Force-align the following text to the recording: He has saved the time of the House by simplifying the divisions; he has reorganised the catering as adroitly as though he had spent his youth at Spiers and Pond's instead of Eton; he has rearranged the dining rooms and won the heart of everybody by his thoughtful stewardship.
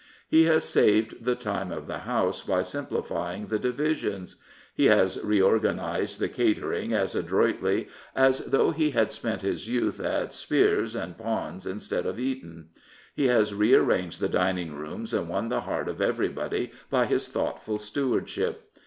He 0.27 0.45
has 0.45 0.63
saved 0.63 1.23
the 1.25 1.35
time 1.35 1.71
of 1.71 1.85
the 1.85 1.99
House 1.99 2.41
by 2.41 2.63
simplifying 2.63 3.45
the 3.45 3.59
divisions; 3.59 4.37
he 4.73 4.85
has 4.85 5.23
reorganised 5.23 6.19
the 6.19 6.27
catering 6.27 6.91
as 6.91 7.13
adroitly 7.13 7.87
as 8.15 8.39
though 8.45 8.71
he 8.71 8.89
had 8.89 9.11
spent 9.11 9.43
his 9.43 9.69
youth 9.69 9.99
at 9.99 10.33
Spiers 10.33 10.95
and 10.95 11.15
Pond's 11.19 11.67
instead 11.67 12.07
of 12.07 12.17
Eton; 12.19 12.69
he 13.13 13.27
has 13.27 13.53
rearranged 13.53 14.19
the 14.19 14.27
dining 14.27 14.73
rooms 14.75 15.13
and 15.13 15.29
won 15.29 15.49
the 15.49 15.61
heart 15.61 15.87
of 15.87 16.01
everybody 16.01 16.71
by 16.89 17.05
his 17.05 17.27
thoughtful 17.27 17.77
stewardship. 17.77 18.71